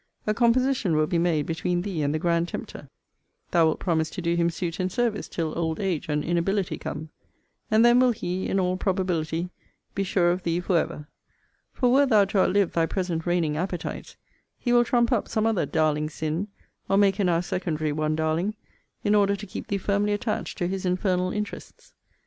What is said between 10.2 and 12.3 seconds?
of thee for ever. For, wert thou